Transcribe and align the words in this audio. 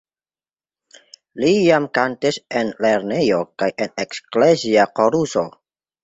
Li 1.41 1.49
jam 1.57 1.83
kantis 1.97 2.39
en 2.61 2.71
lernejo 2.85 3.41
kaj 3.63 3.67
en 3.87 3.93
eklezia 4.05 4.87
koruso. 5.01 5.45